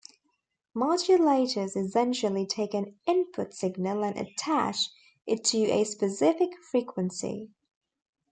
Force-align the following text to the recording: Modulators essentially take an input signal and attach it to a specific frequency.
Modulators 0.75 1.77
essentially 1.77 2.43
take 2.47 2.73
an 2.73 2.97
input 3.05 3.53
signal 3.53 4.03
and 4.03 4.17
attach 4.17 4.87
it 5.27 5.43
to 5.43 5.59
a 5.69 5.83
specific 5.83 6.49
frequency. 6.71 7.51